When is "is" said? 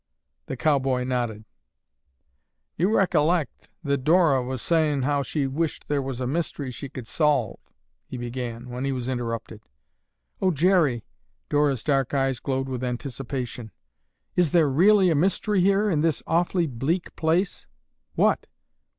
14.35-14.53